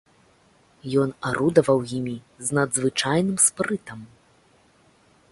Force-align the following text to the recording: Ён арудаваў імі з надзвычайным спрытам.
Ён 1.01 1.09
арудаваў 1.31 1.79
імі 1.97 2.15
з 2.47 2.57
надзвычайным 2.59 3.35
спрытам. 3.49 3.99